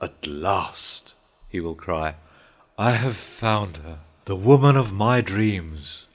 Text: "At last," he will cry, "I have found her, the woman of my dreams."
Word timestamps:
"At 0.03 0.25
last," 0.25 1.13
he 1.47 1.59
will 1.59 1.75
cry, 1.75 2.15
"I 2.75 2.93
have 2.93 3.15
found 3.15 3.77
her, 3.77 3.99
the 4.25 4.35
woman 4.35 4.75
of 4.75 4.91
my 4.91 5.21
dreams." 5.21 6.05